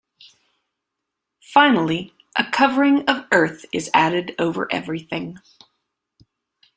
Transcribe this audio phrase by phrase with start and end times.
[1.43, 5.37] Finally, a covering of earth is added over everything.